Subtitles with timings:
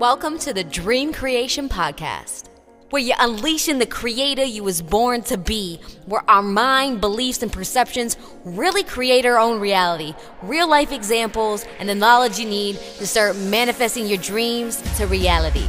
[0.00, 2.48] Welcome to the Dream Creation Podcast,
[2.88, 7.52] where you're unleashing the creator you was born to be, where our mind, beliefs, and
[7.52, 13.06] perceptions really create our own reality, real life examples, and the knowledge you need to
[13.06, 15.68] start manifesting your dreams to reality.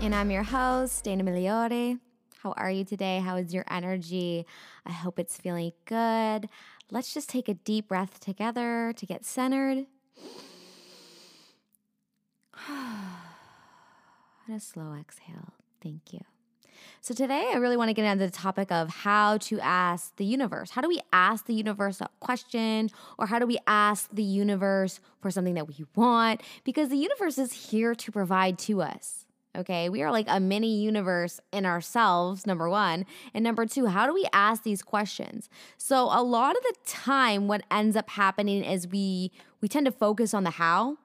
[0.00, 2.00] And I'm your host, Daina Migliore.
[2.38, 3.18] How are you today?
[3.18, 4.46] How is your energy?
[4.86, 6.48] I hope it's feeling good.
[6.90, 9.84] Let's just take a deep breath together to get centered.
[14.46, 15.54] and a slow exhale.
[15.82, 16.20] Thank you.
[17.00, 20.24] So, today I really want to get into the topic of how to ask the
[20.24, 20.70] universe.
[20.70, 25.00] How do we ask the universe a question, or how do we ask the universe
[25.20, 26.42] for something that we want?
[26.64, 29.24] Because the universe is here to provide to us.
[29.56, 33.06] Okay, we are like a mini universe in ourselves, number one.
[33.32, 35.48] And number two, how do we ask these questions?
[35.76, 39.30] So, a lot of the time, what ends up happening is we
[39.60, 40.98] we tend to focus on the how.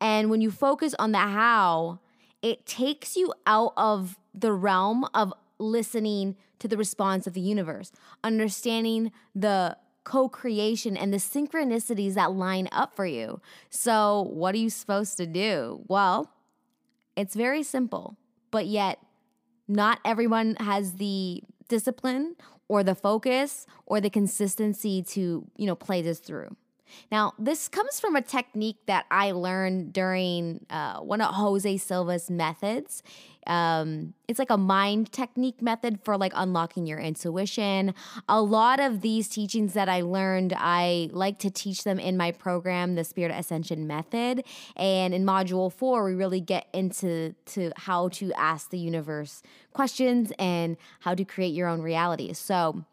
[0.00, 2.00] And when you focus on the how,
[2.46, 7.90] it takes you out of the realm of listening to the response of the universe,
[8.22, 13.40] understanding the co creation and the synchronicities that line up for you.
[13.68, 15.82] So, what are you supposed to do?
[15.88, 16.30] Well,
[17.16, 18.16] it's very simple,
[18.52, 19.00] but yet
[19.66, 22.36] not everyone has the discipline
[22.68, 26.54] or the focus or the consistency to, you know, play this through.
[27.10, 32.30] Now, this comes from a technique that I learned during uh, one of Jose Silva's
[32.30, 33.02] methods.
[33.46, 37.94] Um, it's like a mind technique method for like unlocking your intuition.
[38.28, 42.32] A lot of these teachings that I learned, I like to teach them in my
[42.32, 44.44] program, the Spirit Ascension Method.
[44.74, 49.42] And in module four, we really get into to how to ask the universe
[49.72, 52.32] questions and how to create your own reality.
[52.32, 52.84] So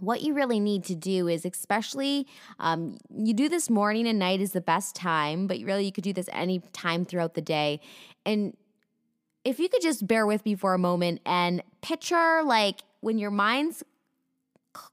[0.00, 2.26] what you really need to do is especially
[2.58, 6.04] um, you do this morning and night is the best time but really you could
[6.04, 7.80] do this any time throughout the day.
[8.24, 8.56] And
[9.44, 13.30] if you could just bear with me for a moment and picture like when your
[13.30, 13.82] mind's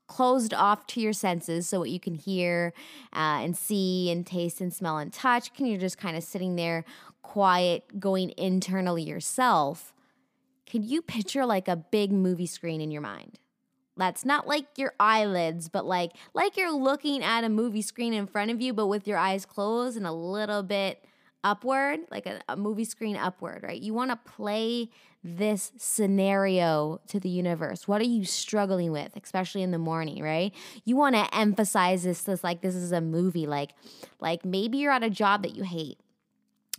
[0.08, 2.74] closed off to your senses so what you can hear
[3.14, 6.56] uh, and see and taste and smell and touch can you're just kind of sitting
[6.56, 6.86] there
[7.22, 9.94] quiet going internally yourself
[10.66, 13.40] can you picture like a big movie screen in your mind
[13.98, 18.28] that's not like your eyelids, but like like you're looking at a movie screen in
[18.28, 21.04] front of you, but with your eyes closed and a little bit
[21.44, 23.82] upward, like a, a movie screen upward, right?
[23.82, 24.90] You want to play
[25.24, 27.88] this scenario to the universe.
[27.88, 30.54] What are you struggling with, especially in the morning, right?
[30.84, 33.72] You want to emphasize this, this like this is a movie, like
[34.20, 36.00] like maybe you're at a job that you hate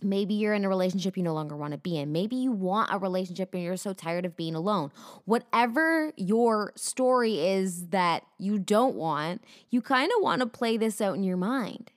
[0.01, 2.11] Maybe you're in a relationship you no longer want to be in.
[2.11, 4.91] Maybe you want a relationship and you're so tired of being alone.
[5.25, 11.01] Whatever your story is that you don't want, you kind of want to play this
[11.01, 11.91] out in your mind.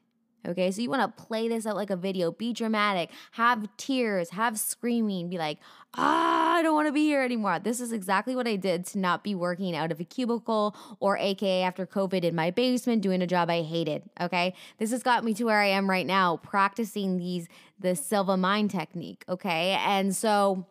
[0.49, 4.31] Okay, so you want to play this out like a video, be dramatic, have tears,
[4.31, 5.59] have screaming, be like,
[5.94, 7.59] ah, I don't want to be here anymore.
[7.59, 11.19] This is exactly what I did to not be working out of a cubicle or
[11.19, 14.03] AKA after COVID in my basement doing a job I hated.
[14.19, 17.47] Okay, this has got me to where I am right now, practicing these,
[17.81, 19.25] the Silva mind technique.
[19.29, 20.67] Okay, and so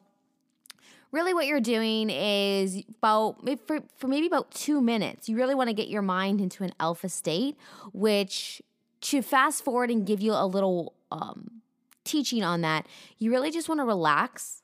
[1.12, 5.68] really what you're doing is about for, for maybe about two minutes you really want
[5.68, 7.58] to get your mind into an alpha state
[7.94, 8.62] which
[9.02, 11.62] to fast forward and give you a little um,
[12.03, 12.88] teaching on that,
[13.18, 14.62] you really just want to relax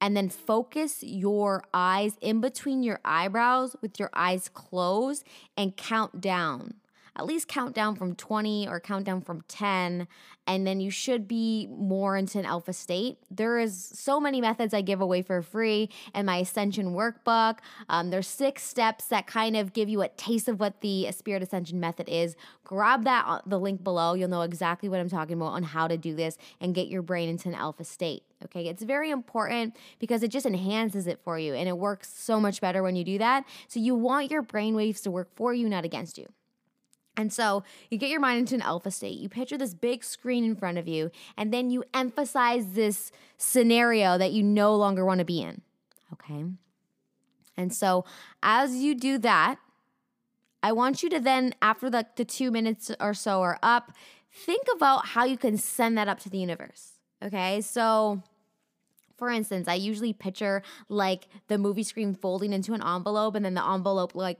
[0.00, 5.24] and then focus your eyes in between your eyebrows with your eyes closed
[5.56, 6.74] and count down
[7.16, 10.08] at least count down from 20 or count down from 10
[10.46, 13.18] and then you should be more into an alpha state.
[13.30, 17.58] There is so many methods i give away for free in my ascension workbook.
[17.88, 21.42] Um, there's six steps that kind of give you a taste of what the spirit
[21.42, 22.36] ascension method is.
[22.62, 24.14] Grab that uh, the link below.
[24.14, 27.02] You'll know exactly what i'm talking about on how to do this and get your
[27.02, 31.38] brain into an alpha state Okay, it's very important because it just enhances it for
[31.38, 33.44] you and it works so much better when you do that.
[33.68, 36.26] So, you want your brain waves to work for you, not against you.
[37.16, 39.18] And so you get your mind into an alpha state.
[39.18, 44.18] You picture this big screen in front of you, and then you emphasize this scenario
[44.18, 45.62] that you no longer want to be in.
[46.12, 46.44] Okay.
[47.56, 48.04] And so
[48.42, 49.58] as you do that,
[50.62, 53.92] I want you to then, after the, the two minutes or so are up,
[54.32, 56.92] think about how you can send that up to the universe.
[57.22, 57.60] Okay.
[57.60, 58.22] So
[59.16, 63.54] for instance, I usually picture like the movie screen folding into an envelope and then
[63.54, 64.38] the envelope like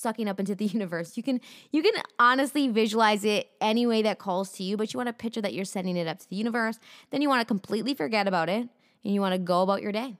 [0.00, 1.16] sucking up into the universe.
[1.16, 4.98] You can you can honestly visualize it any way that calls to you, but you
[4.98, 6.78] want a picture that you're sending it up to the universe.
[7.10, 8.68] Then you want to completely forget about it
[9.04, 10.16] and you want to go about your day.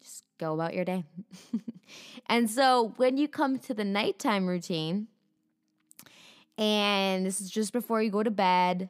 [0.00, 1.04] Just go about your day.
[2.26, 5.08] and so when you come to the nighttime routine,
[6.56, 8.88] and this is just before you go to bed,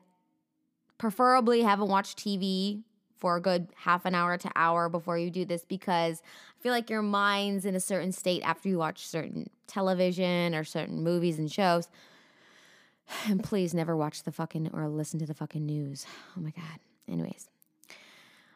[0.99, 2.82] Preferably haven't watched TV
[3.18, 6.22] for a good half an hour to hour before you do this because
[6.58, 10.64] I feel like your mind's in a certain state after you watch certain television or
[10.64, 11.88] certain movies and shows.
[13.26, 16.04] And please never watch the fucking or listen to the fucking news.
[16.36, 16.78] Oh my God.
[17.10, 17.48] Anyways,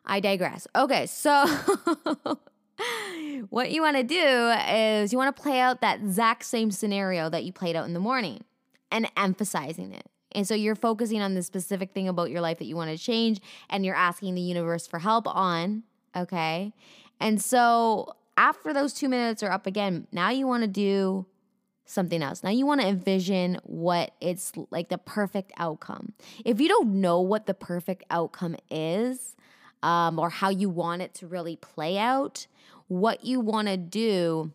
[0.04, 0.66] I digress.
[0.76, 1.46] Okay, so
[3.48, 7.30] what you want to do is you want to play out that exact same scenario
[7.30, 8.44] that you played out in the morning
[8.90, 10.06] and emphasizing it.
[10.34, 12.98] And so you're focusing on the specific thing about your life that you want to
[12.98, 13.40] change
[13.70, 15.84] and you're asking the universe for help on,
[16.16, 16.72] okay?
[17.20, 21.26] And so after those 2 minutes are up again, now you want to do
[21.84, 22.42] something else.
[22.42, 26.14] Now you want to envision what it's like the perfect outcome.
[26.44, 29.36] If you don't know what the perfect outcome is,
[29.82, 32.46] um, or how you want it to really play out,
[32.88, 34.52] what you want to do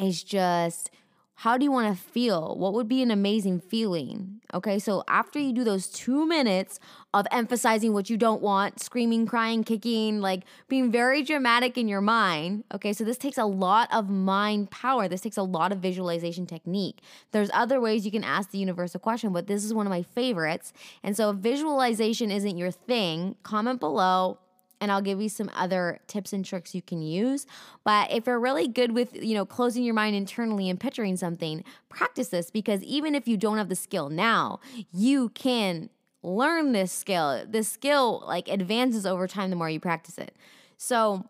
[0.00, 0.90] is just
[1.36, 2.56] how do you want to feel?
[2.56, 4.40] What would be an amazing feeling?
[4.52, 6.78] Okay, so after you do those two minutes
[7.12, 12.00] of emphasizing what you don't want, screaming, crying, kicking, like being very dramatic in your
[12.00, 15.08] mind, okay, so this takes a lot of mind power.
[15.08, 17.00] This takes a lot of visualization technique.
[17.32, 19.90] There's other ways you can ask the universe a question, but this is one of
[19.90, 20.72] my favorites.
[21.02, 24.38] And so if visualization isn't your thing, comment below
[24.80, 27.46] and I'll give you some other tips and tricks you can use.
[27.84, 31.64] But if you're really good with, you know, closing your mind internally and picturing something,
[31.88, 34.60] practice this because even if you don't have the skill now,
[34.92, 35.90] you can
[36.22, 37.44] learn this skill.
[37.46, 40.34] This skill like advances over time the more you practice it.
[40.76, 41.24] So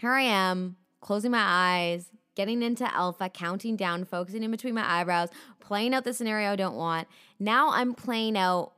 [0.00, 5.00] here I am, closing my eyes, getting into alpha, counting down, focusing in between my
[5.00, 5.28] eyebrows,
[5.58, 7.08] playing out the scenario I don't want.
[7.40, 8.72] Now I'm playing out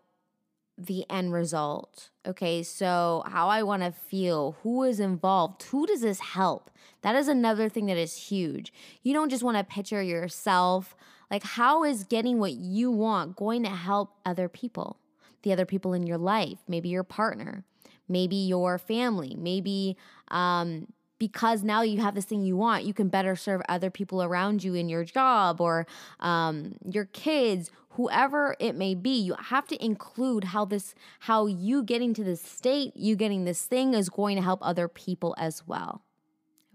[0.87, 2.11] the end result.
[2.27, 6.71] Okay, so how I want to feel, who is involved, who does this help?
[7.03, 8.73] That is another thing that is huge.
[9.03, 10.97] You don't just want to picture yourself.
[11.31, 14.99] Like, how is getting what you want going to help other people?
[15.43, 17.65] The other people in your life, maybe your partner,
[18.09, 19.97] maybe your family, maybe
[20.29, 20.89] um,
[21.19, 24.65] because now you have this thing you want, you can better serve other people around
[24.65, 25.87] you in your job or
[26.19, 29.21] um, your kids, whoever it may be.
[29.21, 33.65] You have to include how this, how you getting to this state, you getting this
[33.65, 36.03] thing is going to help other people as well.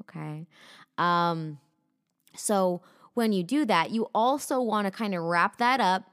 [0.01, 0.47] Okay.
[0.97, 1.59] Um,
[2.35, 2.81] so
[3.13, 6.03] when you do that, you also want to kind of wrap that up,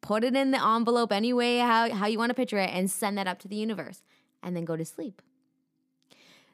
[0.00, 3.16] put it in the envelope anyway, how, how you want to picture it, and send
[3.18, 4.02] that up to the universe,
[4.42, 5.22] and then go to sleep.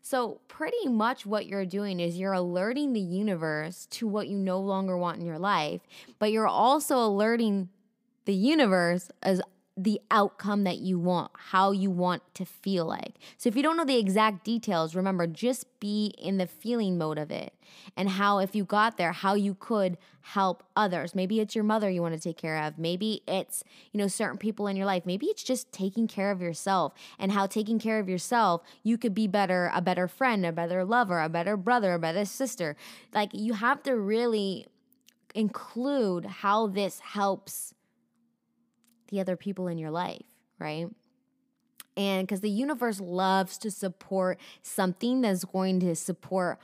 [0.04, 4.58] So, pretty much what you're doing is you're alerting the universe to what you no
[4.58, 5.80] longer want in your life,
[6.18, 7.68] but you're also alerting
[8.24, 9.40] the universe as
[9.76, 13.14] the outcome that you want, how you want to feel like.
[13.38, 17.18] So if you don't know the exact details, remember just be in the feeling mode
[17.18, 17.54] of it
[17.96, 21.14] and how, if you got there, how you could help others.
[21.14, 22.78] Maybe it's your mother you want to take care of.
[22.78, 25.06] Maybe it's, you know, certain people in your life.
[25.06, 29.14] Maybe it's just taking care of yourself and how taking care of yourself, you could
[29.14, 32.76] be better, a better friend, a better lover, a better brother, a better sister.
[33.14, 34.66] Like you have to really
[35.34, 37.72] include how this helps
[39.12, 40.24] the other people in your life,
[40.58, 40.88] right?
[41.96, 46.58] And because the universe loves to support something that's going to support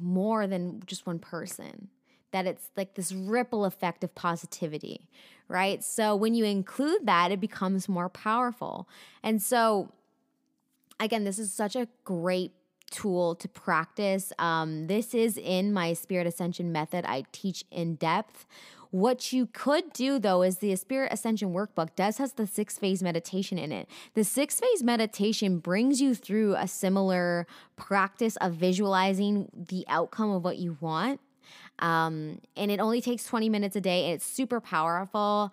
[0.00, 1.88] more than just one person,
[2.32, 5.08] that it's like this ripple effect of positivity,
[5.48, 5.84] right?
[5.84, 8.88] So when you include that, it becomes more powerful.
[9.22, 9.92] And so,
[10.98, 12.52] again, this is such a great
[12.90, 14.32] tool to practice.
[14.38, 17.04] Um, this is in my Spirit Ascension method.
[17.04, 18.46] I teach in depth
[18.90, 23.02] what you could do though is the Spirit Ascension Workbook does has the six phase
[23.02, 23.88] meditation in it.
[24.14, 30.44] The six phase meditation brings you through a similar practice of visualizing the outcome of
[30.44, 31.20] what you want.
[31.78, 34.12] Um, and it only takes 20 minutes a day.
[34.12, 35.52] It's super powerful.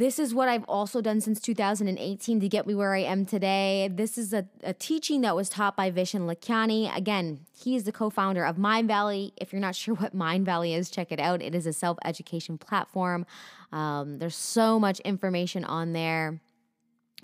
[0.00, 3.86] This is what I've also done since 2018 to get me where I am today.
[3.92, 6.96] This is a, a teaching that was taught by Vishen Lakhiani.
[6.96, 9.32] Again, he is the co founder of Mindvalley.
[9.36, 11.42] If you're not sure what Mindvalley is, check it out.
[11.42, 13.26] It is a self education platform.
[13.72, 16.40] Um, there's so much information on there.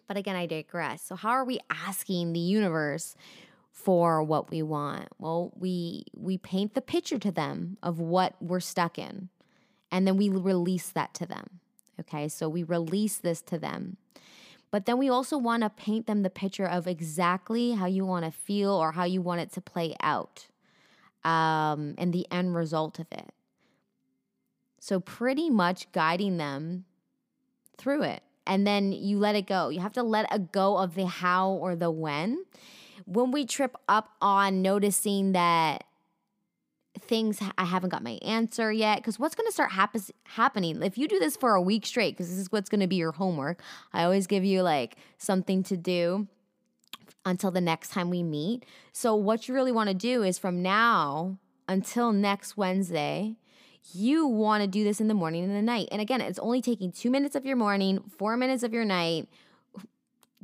[0.06, 1.00] But again, I digress.
[1.00, 3.16] So, how are we asking the universe
[3.72, 5.08] for what we want?
[5.18, 9.30] Well, we we paint the picture to them of what we're stuck in,
[9.90, 11.60] and then we release that to them.
[12.00, 13.96] Okay, so we release this to them.
[14.70, 18.24] But then we also want to paint them the picture of exactly how you want
[18.24, 20.48] to feel or how you want it to play out
[21.24, 23.32] um, and the end result of it.
[24.78, 26.84] So, pretty much guiding them
[27.78, 28.22] through it.
[28.46, 29.70] And then you let it go.
[29.70, 32.44] You have to let a go of the how or the when.
[33.04, 35.85] When we trip up on noticing that
[37.06, 38.98] things I haven't got my answer yet.
[38.98, 42.16] Because what's going to start happen- happening if you do this for a week straight?
[42.16, 43.60] Because this is what's going to be your homework.
[43.92, 46.28] I always give you like something to do
[47.24, 48.64] until the next time we meet.
[48.92, 53.36] So, what you really want to do is from now until next Wednesday,
[53.92, 55.88] you want to do this in the morning and the night.
[55.92, 59.28] And again, it's only taking two minutes of your morning, four minutes of your night.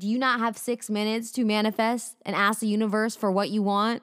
[0.02, 3.62] Do you not have six minutes to manifest and ask the universe for what you
[3.62, 4.02] want?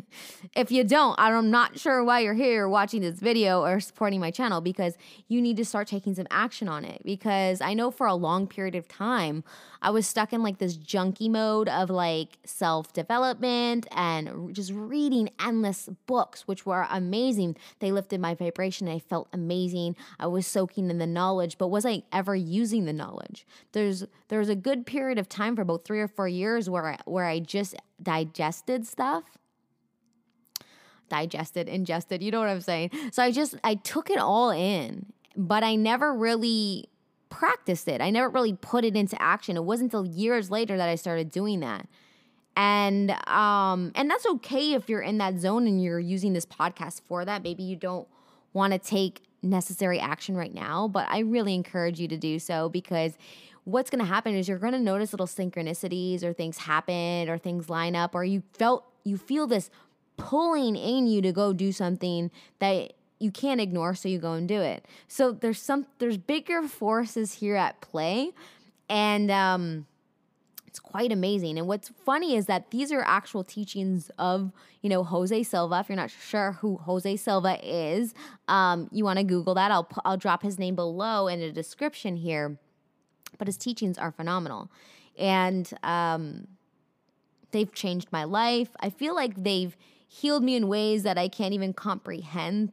[0.54, 4.30] if you don't, I'm not sure why you're here watching this video or supporting my
[4.30, 7.02] channel because you need to start taking some action on it.
[7.04, 9.42] Because I know for a long period of time,
[9.82, 15.30] I was stuck in like this junkie mode of like self development and just reading
[15.40, 17.56] endless books, which were amazing.
[17.80, 18.86] They lifted my vibration.
[18.86, 19.96] I felt amazing.
[20.20, 23.44] I was soaking in the knowledge, but was I ever using the knowledge?
[23.72, 26.98] There's there's a good period of time for about three or four years where I,
[27.04, 29.24] where I just digested stuff
[31.10, 32.90] digested, ingested, you know what I'm saying?
[33.12, 36.88] So I just I took it all in, but I never really
[37.28, 38.00] practiced it.
[38.00, 39.56] I never really put it into action.
[39.56, 41.86] It wasn't until years later that I started doing that.
[42.56, 47.02] And um and that's okay if you're in that zone and you're using this podcast
[47.02, 47.42] for that.
[47.42, 48.08] Maybe you don't
[48.52, 52.68] want to take necessary action right now, but I really encourage you to do so
[52.68, 53.16] because
[53.70, 57.38] what's going to happen is you're going to notice little synchronicities or things happen or
[57.38, 59.70] things line up or you felt you feel this
[60.16, 64.48] pulling in you to go do something that you can't ignore so you go and
[64.48, 64.86] do it.
[65.08, 68.32] So there's some there's bigger forces here at play
[68.88, 69.86] and um
[70.66, 71.58] it's quite amazing.
[71.58, 75.80] And what's funny is that these are actual teachings of you know jose silva.
[75.80, 78.14] If you're not sure who jose silva is
[78.48, 79.70] um, you want to google that.
[79.70, 82.58] I'll i'll drop his name below in the description here
[83.38, 84.70] but his teachings are phenomenal.
[85.18, 86.46] And um,
[87.50, 88.70] they've changed my life.
[88.80, 92.72] I feel like they've healed me in ways that i can't even comprehend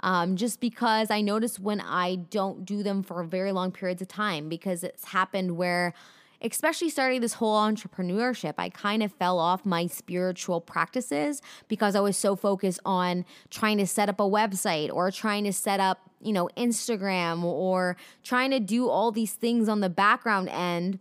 [0.00, 4.08] um, just because I notice when I don't do them for very long periods of
[4.08, 5.94] time because it's happened where
[6.42, 12.00] especially starting this whole entrepreneurship, I kind of fell off my spiritual practices because I
[12.00, 16.10] was so focused on trying to set up a website or trying to set up,
[16.20, 20.98] you know, Instagram or trying to do all these things on the background end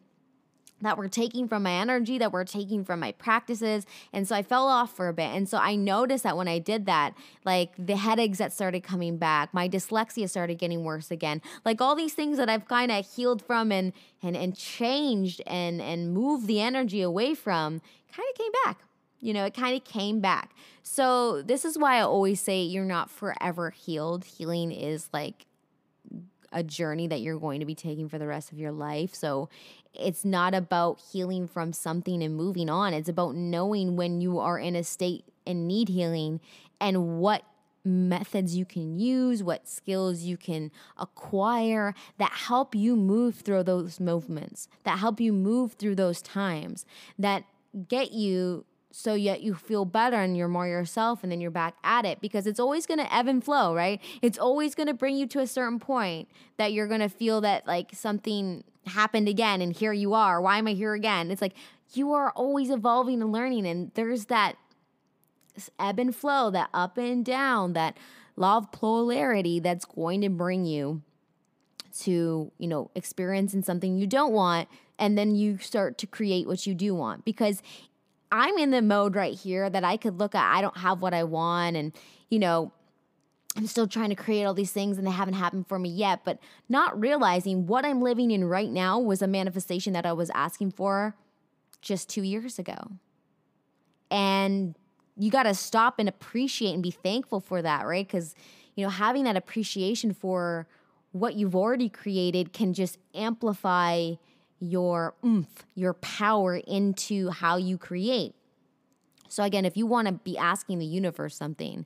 [0.81, 3.85] that were taking from my energy, that were taking from my practices.
[4.11, 5.29] And so I fell off for a bit.
[5.33, 9.17] And so I noticed that when I did that, like the headaches that started coming
[9.17, 11.41] back, my dyslexia started getting worse again.
[11.63, 15.81] Like all these things that I've kind of healed from and and and changed and
[15.81, 17.81] and moved the energy away from
[18.13, 18.79] kind of came back.
[19.19, 20.51] You know, it kind of came back.
[20.83, 24.25] So this is why I always say you're not forever healed.
[24.25, 25.45] Healing is like
[26.51, 29.13] a journey that you're going to be taking for the rest of your life.
[29.13, 29.49] So
[29.93, 32.93] it's not about healing from something and moving on.
[32.93, 36.39] It's about knowing when you are in a state and need healing
[36.79, 37.43] and what
[37.83, 43.99] methods you can use, what skills you can acquire that help you move through those
[43.99, 46.85] movements, that help you move through those times,
[47.19, 47.43] that
[47.87, 48.65] get you
[48.97, 52.21] so yet you feel better and you're more yourself and then you're back at it
[52.21, 54.01] because it's always going to ebb and flow, right?
[54.21, 57.41] It's always going to bring you to a certain point that you're going to feel
[57.41, 60.41] that like something happened again and here you are.
[60.41, 61.29] Why am I here again?
[61.29, 61.55] It's like
[61.93, 64.55] you are always evolving and learning and there's that
[65.77, 67.97] ebb and flow, that up and down, that
[68.37, 71.01] law of polarity that's going to bring you
[71.99, 76.65] to, you know, experiencing something you don't want and then you start to create what
[76.65, 77.61] you do want because
[78.35, 81.13] I'm in the mode right here that I could look at, I don't have what
[81.13, 81.77] I want.
[81.77, 81.93] And,
[82.29, 82.73] you know,
[83.55, 86.25] I'm still trying to create all these things and they haven't happened for me yet,
[86.25, 90.29] but not realizing what I'm living in right now was a manifestation that I was
[90.31, 91.15] asking for
[91.81, 92.91] just two years ago.
[94.11, 94.75] And
[95.15, 98.05] you got to stop and appreciate and be thankful for that, right?
[98.05, 98.35] Because,
[98.75, 100.67] you know, having that appreciation for
[101.13, 104.15] what you've already created can just amplify
[104.65, 108.33] your oomph, your power into how you create.
[109.27, 111.85] So, again, if you want to be asking the universe something,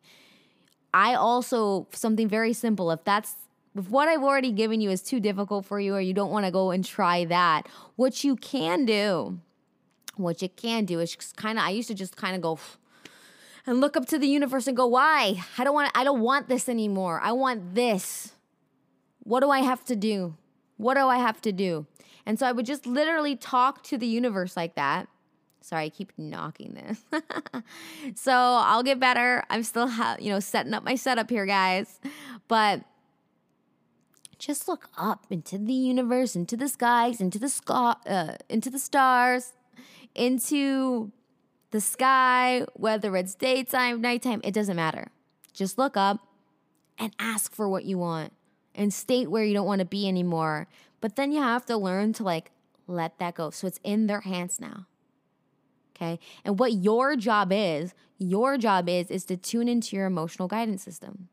[0.93, 3.35] I also, something very simple, if that's
[3.75, 6.45] if what I've already given you is too difficult for you or you don't want
[6.45, 9.39] to go and try that, what you can do,
[10.15, 12.59] what you can do is kind of, I used to just kind of go
[13.65, 15.43] and look up to the universe and go, why?
[15.57, 17.21] I don't want, I don't want this anymore.
[17.23, 18.33] I want this.
[19.23, 20.35] What do I have to do?
[20.77, 21.85] What do I have to do?
[22.29, 25.07] And so I would just literally talk to the universe like that.
[25.61, 27.03] Sorry, I keep knocking this.
[28.15, 29.43] so I'll get better.
[29.49, 31.99] I'm still, ha- you know, setting up my setup here, guys.
[32.47, 32.81] But
[34.37, 38.77] just look up into the universe, into the skies, into the sky, uh, into the
[38.77, 39.53] stars,
[40.13, 41.11] into
[41.71, 45.07] the sky, whether it's daytime, nighttime, it doesn't matter.
[45.51, 46.19] Just look up
[46.95, 48.33] and ask for what you want
[48.79, 50.67] and state where you don't want to be anymore.
[51.01, 52.51] But then you have to learn to like
[52.87, 53.51] let that go.
[53.51, 54.87] So it's in their hands now.
[55.95, 56.17] Okay.
[56.45, 60.81] And what your job is, your job is, is to tune into your emotional guidance
[60.81, 61.27] system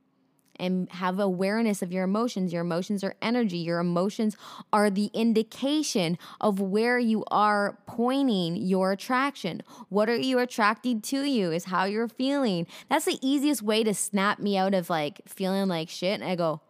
[0.58, 2.52] and have awareness of your emotions.
[2.52, 3.58] Your emotions are energy.
[3.58, 4.36] Your emotions
[4.72, 9.62] are the indication of where you are pointing your attraction.
[9.88, 12.66] What are you attracting to you is how you're feeling.
[12.88, 16.20] That's the easiest way to snap me out of like feeling like shit.
[16.20, 16.60] And I go,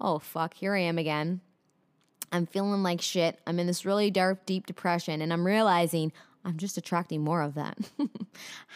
[0.00, 1.40] oh, fuck, here I am again.
[2.32, 3.38] I'm feeling like shit.
[3.46, 6.12] I'm in this really dark, deep depression, and I'm realizing
[6.44, 7.76] I'm just attracting more of that.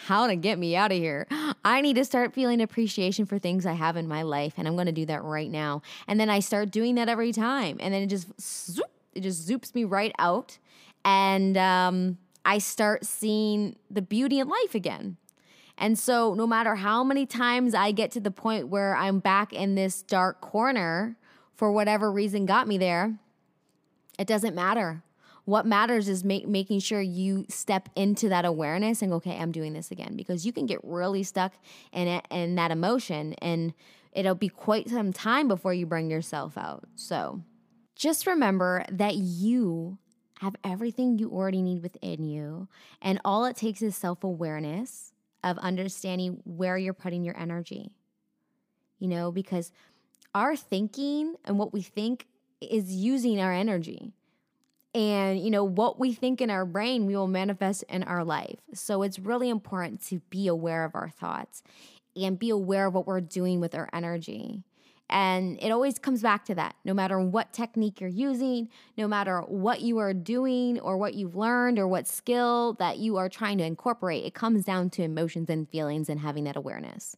[0.07, 1.27] How to get me out of here?
[1.65, 4.75] I need to start feeling appreciation for things I have in my life, and I'm
[4.75, 5.83] going to do that right now.
[6.09, 9.49] And then I start doing that every time, and then it just zoop, it just
[9.49, 10.59] zoops me right out,
[11.05, 15.17] and um, I start seeing the beauty in life again.
[15.81, 19.53] And so, no matter how many times I get to the point where I'm back
[19.53, 21.17] in this dark corner
[21.55, 23.19] for whatever reason got me there,
[24.19, 25.03] it doesn't matter
[25.51, 29.73] what matters is making sure you step into that awareness and go, okay, I'm doing
[29.73, 31.55] this again because you can get really stuck
[31.93, 33.75] in it in that emotion and
[34.13, 36.85] it'll be quite some time before you bring yourself out.
[36.95, 37.43] So
[37.97, 39.99] just remember that you
[40.41, 42.69] have everything you already need within you.
[43.03, 47.93] And all it takes is self awareness of understanding where you're putting your energy.
[48.99, 49.73] You know, because
[50.35, 52.27] our thinking and what we think
[52.61, 54.13] is using our energy.
[54.93, 58.59] And, you know, what we think in our brain, we will manifest in our life.
[58.75, 61.63] So it's really important to be aware of our thoughts
[62.17, 64.65] and be aware of what we're doing with our energy.
[65.11, 66.77] And it always comes back to that.
[66.85, 71.35] No matter what technique you're using, no matter what you are doing or what you've
[71.35, 75.51] learned or what skill that you are trying to incorporate, it comes down to emotions
[75.51, 77.17] and feelings and having that awareness.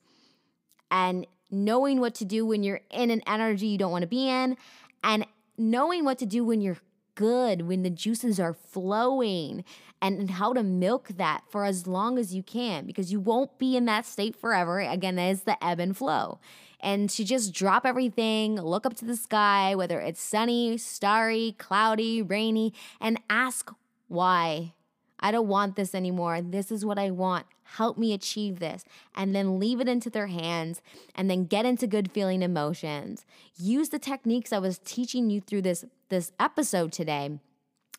[0.90, 4.28] And knowing what to do when you're in an energy you don't want to be
[4.28, 4.56] in,
[5.04, 5.26] and
[5.58, 6.78] knowing what to do when you're
[7.14, 9.64] good when the juices are flowing
[10.00, 13.76] and how to milk that for as long as you can because you won't be
[13.76, 14.80] in that state forever.
[14.80, 16.40] Again, that is the ebb and flow.
[16.82, 22.20] And to just drop everything, look up to the sky, whether it's sunny, starry, cloudy,
[22.22, 23.70] rainy, and ask
[24.08, 24.72] why.
[25.20, 26.42] I don't want this anymore.
[26.42, 27.46] This is what I want.
[27.62, 28.84] Help me achieve this.
[29.14, 30.82] And then leave it into their hands
[31.14, 33.24] and then get into good feeling emotions.
[33.56, 37.38] Use the techniques I was teaching you through this, this episode today.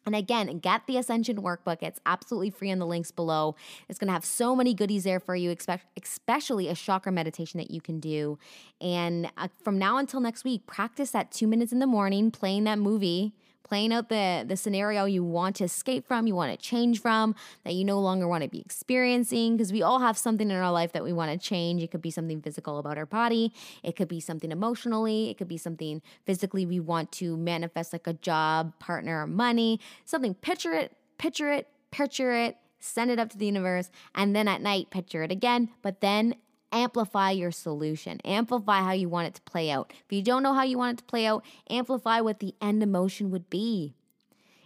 [0.06, 1.78] And again, get the Ascension Workbook.
[1.82, 3.56] It's absolutely free in the links below.
[3.88, 5.56] It's going to have so many goodies there for you,
[6.02, 8.38] especially a chakra meditation that you can do.
[8.82, 12.66] And uh, from now until next week, practice that two minutes in the morning, playing
[12.66, 13.34] that movie
[13.74, 17.74] out the the scenario you want to escape from, you want to change from, that
[17.74, 20.92] you no longer want to be experiencing because we all have something in our life
[20.94, 21.82] that we want to change.
[21.82, 25.48] It could be something physical about our body, it could be something emotionally, it could
[25.48, 30.92] be something physically we want to manifest like a job, partner, money, something picture it,
[31.18, 35.24] picture it, picture it, send it up to the universe, and then at night picture
[35.24, 36.36] it again, but then
[36.74, 39.94] amplify your solution, amplify how you want it to play out.
[40.06, 42.84] If you don't know how you want it to play out, amplify what the end
[42.84, 43.94] emotion would be.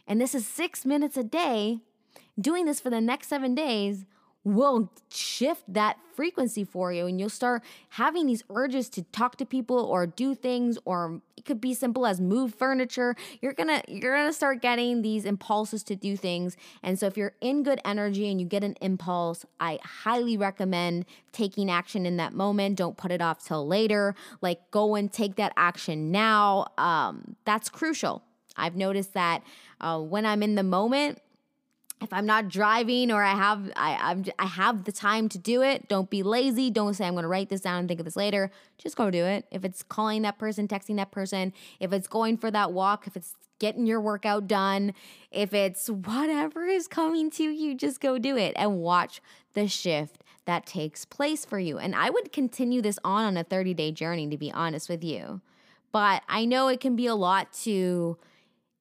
[0.08, 1.80] And this is six minutes a day.
[2.40, 4.06] Doing this for the next seven days
[4.48, 9.46] will shift that frequency for you and you'll start having these urges to talk to
[9.46, 13.16] people or do things or it could be simple as move furniture.
[13.42, 17.06] You're going to you're going to start getting these impulses to do things and so
[17.06, 22.06] if you're in good energy and you get an impulse i highly recommend taking action
[22.06, 22.78] in that moment.
[22.78, 24.16] Don't put it off till later.
[24.42, 26.68] Like go and take that action now.
[26.78, 28.24] Um, that's crucial.
[28.56, 29.44] I've noticed that
[29.80, 31.20] uh, when i'm in the moment
[32.02, 35.62] if I'm not driving or I have I I'm, I have the time to do
[35.62, 36.70] it, don't be lazy.
[36.70, 38.52] Don't say I'm going to write this down and think of this later.
[38.78, 39.46] Just go do it.
[39.52, 43.16] If it's calling that person, texting that person, if it's going for that walk, if
[43.16, 44.94] it's getting your workout done,
[45.32, 49.22] if it's whatever is coming to you, just go do it and watch
[49.54, 51.80] the shift that takes place for you.
[51.80, 55.42] And I would continue this on on a 30-day journey to be honest with you.
[55.92, 58.18] But I know it can be a lot to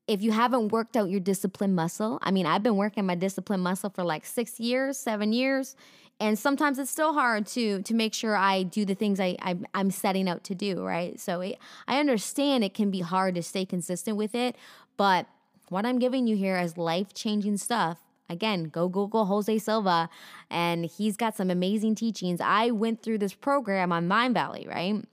[0.06, 3.60] if you haven't worked out your discipline muscle, I mean, I've been working my discipline
[3.60, 5.74] muscle for like six years, seven years,
[6.20, 9.56] and sometimes it's still hard to to make sure I do the things I, I
[9.74, 11.18] am setting out to do, right?
[11.20, 14.56] So it, I understand it can be hard to stay consistent with it,
[14.96, 15.26] but
[15.68, 17.98] what I'm giving you here is life changing stuff.
[18.28, 20.08] Again, go Google Jose Silva,
[20.50, 22.40] and he's got some amazing teachings.
[22.40, 25.04] I went through this program on Mindvalley, right?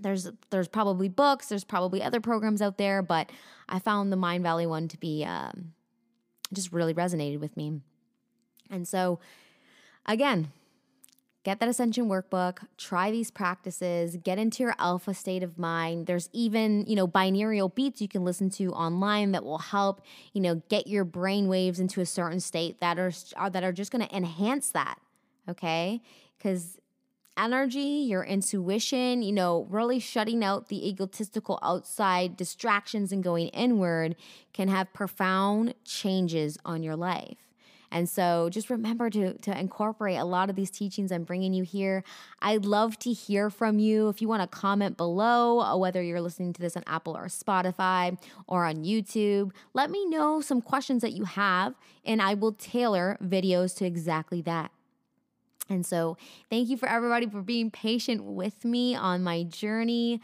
[0.00, 3.30] There's there's probably books there's probably other programs out there but
[3.68, 5.72] i found the Mindvalley one to be um,
[6.52, 7.80] just really resonated with me
[8.70, 9.18] and so
[10.06, 10.52] again
[11.46, 16.08] get that ascension workbook, try these practices, get into your alpha state of mind.
[16.08, 20.00] There's even, you know, binaural beats you can listen to online that will help,
[20.32, 23.70] you know, get your brain waves into a certain state that are, are that are
[23.70, 24.98] just going to enhance that.
[25.48, 26.02] Okay?
[26.40, 26.78] Cuz
[27.36, 34.16] energy, your intuition, you know, really shutting out the egotistical outside distractions and going inward
[34.52, 37.36] can have profound changes on your life.
[37.90, 41.62] And so just remember to, to incorporate a lot of these teachings I'm bringing you
[41.62, 42.02] here.
[42.42, 44.08] I'd love to hear from you.
[44.08, 47.26] If you want to comment below, uh, whether you're listening to this on Apple or
[47.26, 52.52] Spotify or on YouTube, let me know some questions that you have, and I will
[52.52, 54.72] tailor videos to exactly that.
[55.68, 56.16] And so,
[56.48, 60.20] thank you for everybody for being patient with me on my journey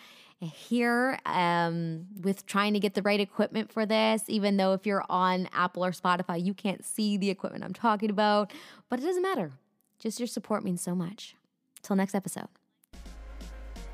[0.47, 4.25] here um, with trying to get the right equipment for this.
[4.29, 8.11] Even though if you're on Apple or Spotify, you can't see the equipment I'm talking
[8.11, 8.53] about,
[8.89, 9.53] but it doesn't matter.
[9.99, 11.37] Just your support means so much.
[11.83, 12.49] Till next episode.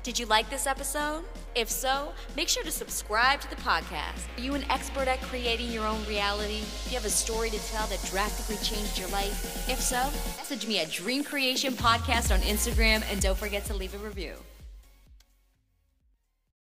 [0.01, 1.25] Did you like this episode?
[1.55, 4.27] If so, make sure to subscribe to the podcast.
[4.37, 6.61] Are you an expert at creating your own reality?
[6.85, 9.67] Do you have a story to tell that drastically changed your life?
[9.67, 10.01] If so,
[10.37, 14.35] message me at Dream Creation Podcast on Instagram and don't forget to leave a review.